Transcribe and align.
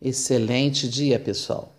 Excelente 0.00 0.88
dia, 0.88 1.18
pessoal. 1.18 1.74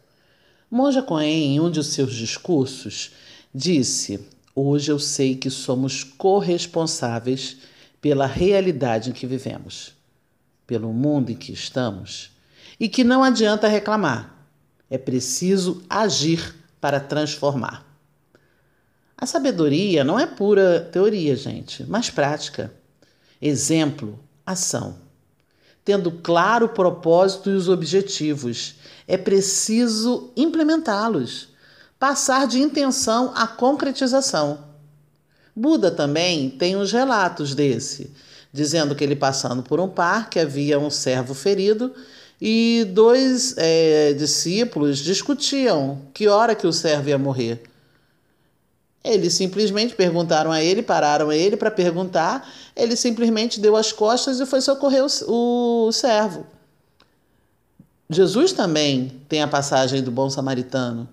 Monja 0.69 1.03
Coen, 1.03 1.55
em 1.55 1.59
um 1.59 1.69
de 1.69 1.83
seus 1.83 2.13
discursos, 2.13 3.11
disse: 3.53 4.27
Hoje 4.55 4.91
eu 4.91 4.99
sei 4.99 5.35
que 5.35 5.49
somos 5.49 6.03
corresponsáveis 6.03 7.57
pela 8.01 8.25
realidade 8.25 9.11
em 9.11 9.13
que 9.13 9.27
vivemos, 9.27 9.93
pelo 10.65 10.91
mundo 10.91 11.31
em 11.31 11.35
que 11.35 11.53
estamos, 11.53 12.31
e 12.79 12.89
que 12.89 13.03
não 13.03 13.23
adianta 13.23 13.67
reclamar, 13.67 14.35
é 14.89 14.97
preciso 14.97 15.83
agir 15.89 16.55
para 16.81 16.99
transformar. 16.99 17.85
A 19.15 19.25
sabedoria 19.25 20.03
não 20.03 20.19
é 20.19 20.25
pura 20.25 20.81
teoria, 20.91 21.35
gente, 21.35 21.83
mas 21.87 22.09
prática. 22.09 22.73
Exemplo, 23.39 24.19
ação 24.45 25.06
tendo 25.87 26.11
claro 26.11 26.65
o 26.65 26.69
propósito 26.69 27.49
e 27.49 27.53
os 27.53 27.69
objetivos. 27.69 28.75
É 29.07 29.15
preciso 29.15 30.31
implementá-los, 30.35 31.47
passar 31.97 32.45
de 32.45 32.59
intenção 32.59 33.31
à 33.33 33.47
concretização. 33.47 34.59
Buda 35.55 35.89
também 35.89 36.49
tem 36.49 36.75
uns 36.75 36.91
relatos 36.91 37.55
desse, 37.55 38.11
dizendo 38.51 38.95
que 38.95 39.01
ele 39.01 39.15
passando 39.15 39.63
por 39.63 39.79
um 39.79 39.87
parque 39.87 40.41
havia 40.41 40.77
um 40.77 40.89
servo 40.89 41.33
ferido 41.33 41.93
e 42.39 42.85
dois 42.91 43.55
é, 43.55 44.11
discípulos 44.11 44.99
discutiam 44.99 46.01
que 46.13 46.27
hora 46.27 46.53
que 46.53 46.67
o 46.67 46.73
servo 46.73 47.07
ia 47.07 47.17
morrer. 47.17 47.63
Eles 49.07 49.33
simplesmente 49.33 49.95
perguntaram 49.95 50.51
a 50.51 50.61
ele, 50.61 50.83
pararam 50.83 51.31
ele 51.31 51.55
para 51.55 51.71
perguntar. 51.71 52.47
Ele 52.75 52.95
simplesmente 52.95 53.59
deu 53.59 53.75
as 53.75 53.91
costas 53.93 54.39
e 54.39 54.45
foi 54.45 54.59
socorrer 54.59 55.05
o, 55.27 55.87
o 55.87 55.91
servo. 55.91 56.45
Jesus 58.09 58.51
também 58.51 59.21
tem 59.29 59.41
a 59.41 59.47
passagem 59.47 60.03
do 60.03 60.11
bom 60.11 60.29
samaritano. 60.29 61.07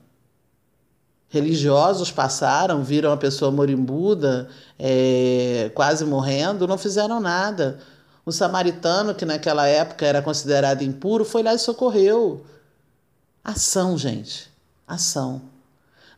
Religiosos 1.28 2.10
passaram, 2.10 2.82
viram 2.82 3.12
a 3.12 3.16
pessoa 3.16 3.50
moribuda, 3.50 4.48
é, 4.78 5.70
quase 5.74 6.04
morrendo, 6.04 6.66
não 6.66 6.78
fizeram 6.78 7.20
nada. 7.20 7.80
O 8.26 8.32
samaritano, 8.32 9.14
que 9.14 9.24
naquela 9.24 9.66
época 9.66 10.04
era 10.04 10.22
considerado 10.22 10.82
impuro, 10.82 11.24
foi 11.24 11.42
lá 11.42 11.54
e 11.54 11.58
socorreu. 11.58 12.44
Ação, 13.42 13.98
gente. 13.98 14.50
Ação. 14.86 15.53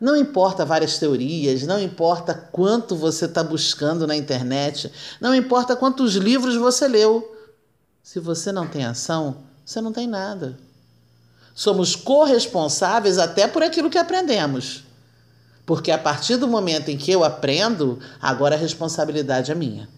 Não 0.01 0.17
importa 0.17 0.65
várias 0.65 0.99
teorias, 0.99 1.63
não 1.63 1.81
importa 1.81 2.35
quanto 2.35 2.95
você 2.95 3.25
está 3.25 3.43
buscando 3.43 4.07
na 4.07 4.15
internet, 4.15 4.93
não 5.21 5.35
importa 5.35 5.75
quantos 5.75 6.15
livros 6.17 6.57
você 6.57 6.87
leu. 6.87 7.35
Se 8.03 8.21
você 8.21 8.53
não 8.53 8.67
tem 8.67 8.85
ação, 8.85 9.39
você 9.65 9.81
não 9.81 9.93
tem 9.93 10.07
nada. 10.07 10.59
Somos 11.55 11.97
corresponsáveis 11.97 13.19
até 13.19 13.49
por 13.49 13.63
aquilo 13.63 13.89
que 13.89 13.99
aprendemos. 13.99 14.85
Porque 15.65 15.91
a 15.91 15.99
partir 15.99 16.37
do 16.37 16.47
momento 16.47 16.91
em 16.91 16.99
que 16.99 17.11
eu 17.11 17.25
aprendo, 17.25 17.99
agora 18.21 18.55
a 18.55 18.59
responsabilidade 18.59 19.51
é 19.51 19.55
minha. 19.55 19.89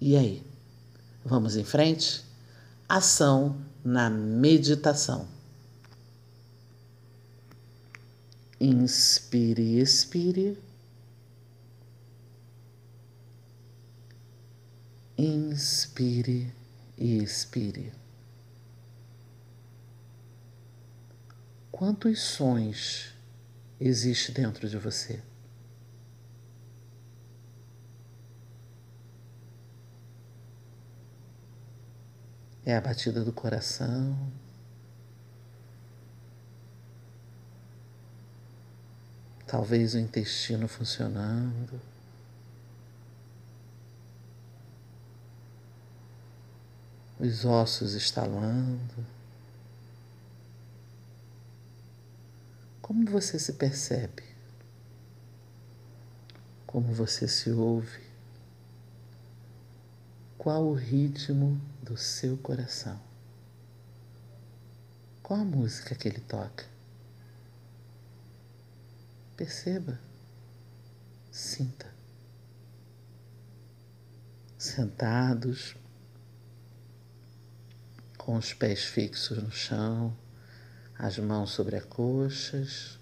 E 0.00 0.16
aí? 0.16 0.42
Vamos 1.24 1.56
em 1.56 1.64
frente? 1.64 2.24
Ação 2.88 3.56
na 3.84 4.08
meditação. 4.08 5.33
Inspire, 8.60 9.80
expire. 9.80 10.58
Inspire 15.18 16.52
e 16.96 17.18
expire. 17.22 17.92
Quantos 21.70 22.20
sons 22.20 23.12
existe 23.80 24.30
dentro 24.32 24.68
de 24.68 24.78
você? 24.78 25.20
É 32.64 32.76
a 32.76 32.80
batida 32.80 33.22
do 33.22 33.32
coração, 33.32 34.16
talvez 39.54 39.94
o 39.94 40.00
intestino 40.00 40.66
funcionando. 40.66 41.80
Os 47.20 47.44
ossos 47.44 47.94
estalando. 47.94 49.06
Como 52.82 53.08
você 53.08 53.38
se 53.38 53.52
percebe? 53.52 54.24
Como 56.66 56.92
você 56.92 57.28
se 57.28 57.48
ouve? 57.52 58.02
Qual 60.36 60.64
o 60.64 60.74
ritmo 60.74 61.60
do 61.80 61.96
seu 61.96 62.36
coração? 62.38 63.00
Qual 65.22 65.38
a 65.38 65.44
música 65.44 65.94
que 65.94 66.08
ele 66.08 66.20
toca? 66.22 66.73
Perceba, 69.36 69.98
sinta. 71.30 71.92
Sentados, 74.56 75.74
com 78.16 78.36
os 78.36 78.54
pés 78.54 78.84
fixos 78.84 79.42
no 79.42 79.50
chão, 79.50 80.16
as 80.96 81.18
mãos 81.18 81.50
sobre 81.50 81.76
as 81.76 81.84
coxas, 81.84 82.98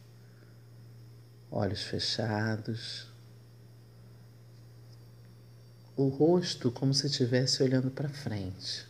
olhos 1.50 1.82
fechados, 1.82 3.06
o 5.94 6.08
rosto 6.08 6.72
como 6.72 6.94
se 6.94 7.08
estivesse 7.08 7.62
olhando 7.62 7.90
para 7.90 8.08
frente. 8.08 8.86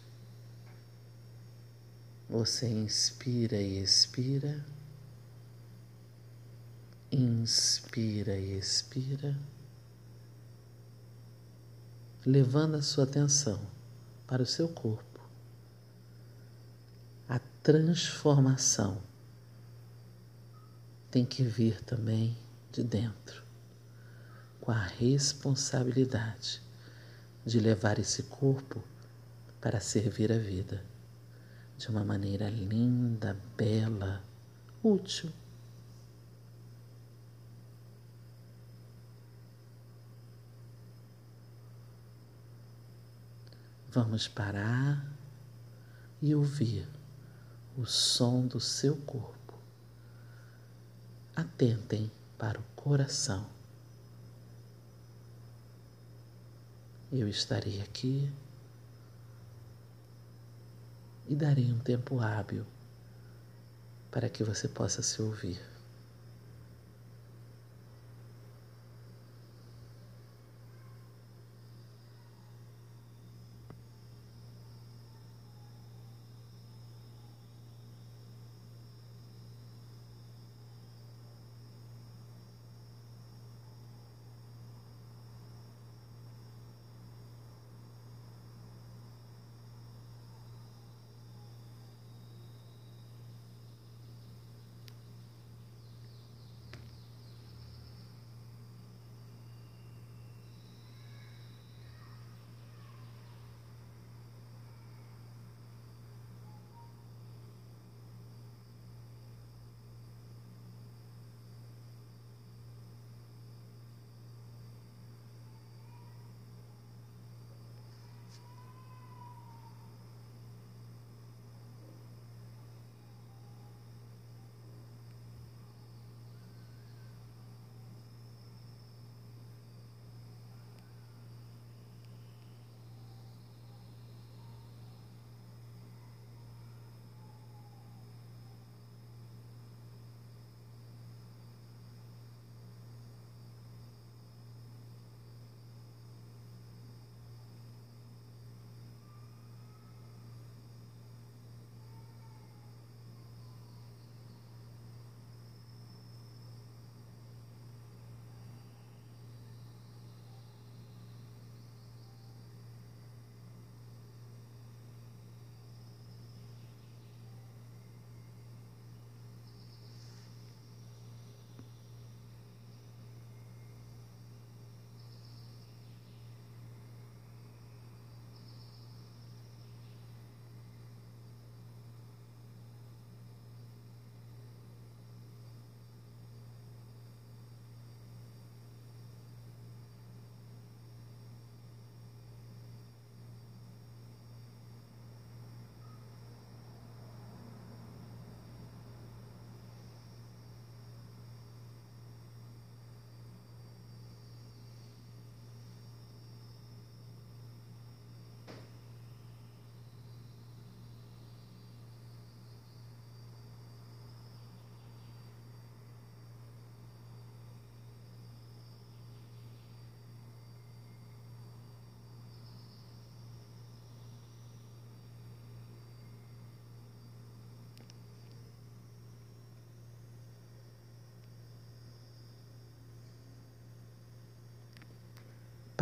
Você 2.29 2.69
inspira 2.69 3.57
e 3.57 3.83
expira 3.83 4.65
Inspira 7.15 8.39
e 8.39 8.57
expira, 8.57 9.39
levando 12.25 12.77
a 12.77 12.81
sua 12.81 13.05
atenção 13.05 13.61
para 14.27 14.43
o 14.43 14.47
seu 14.47 14.67
corpo. 14.67 15.21
A 17.29 17.39
transformação 17.63 19.03
tem 21.11 21.27
que 21.27 21.43
vir 21.43 21.83
também 21.83 22.35
de 22.73 22.83
dentro, 22.83 23.43
com 24.59 24.73
a 24.73 24.83
responsabilidade 24.83 26.63
de 27.45 27.61
levar 27.61 27.99
esse 27.99 28.23
corpo 28.23 28.83
para 29.61 29.81
servir 29.81 30.33
a 30.33 30.39
vida 30.39 30.83
de 31.77 31.91
uma 31.91 32.07
maneira 32.07 32.49
linda, 32.49 33.37
bela, 33.55 34.25
útil 34.83 35.31
Vamos 43.95 44.27
parar 44.27 45.07
e 46.23 46.35
ouvir 46.35 46.89
o 47.77 47.85
som 47.85 48.47
do 48.47 48.59
seu 48.59 48.97
corpo. 48.97 49.53
Atentem 51.37 52.11
para 52.39 52.59
o 52.59 52.63
coração. 52.75 53.47
Eu 57.13 57.29
estarei 57.29 57.83
aqui 57.83 58.33
e 61.29 61.37
darei 61.37 61.71
um 61.71 61.79
tempo 61.79 62.19
hábil 62.19 62.65
para 64.11 64.31
que 64.31 64.43
você 64.43 64.69
possa 64.69 65.03
se 65.03 65.21
ouvir. 65.21 65.61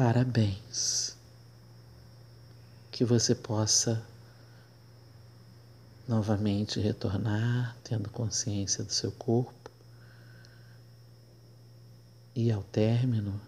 Parabéns. 0.03 1.15
Que 2.91 3.05
você 3.05 3.35
possa 3.35 4.03
novamente 6.09 6.81
retornar, 6.81 7.77
tendo 7.85 8.09
consciência 8.09 8.83
do 8.83 8.91
seu 8.91 9.13
corpo. 9.13 9.71
E 12.35 12.51
ao 12.51 12.63
término, 12.63 13.39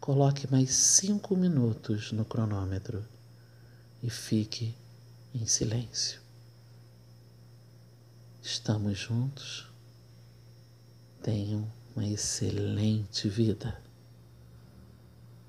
coloque 0.00 0.50
mais 0.50 0.74
cinco 0.74 1.36
minutos 1.36 2.10
no 2.10 2.24
cronômetro 2.24 3.04
e 4.02 4.08
fique 4.08 4.74
em 5.34 5.46
silêncio. 5.46 6.22
Estamos 8.40 8.96
juntos. 8.96 9.70
Tenham 11.22 11.70
uma 11.94 12.06
excelente 12.06 13.28
vida. 13.28 13.89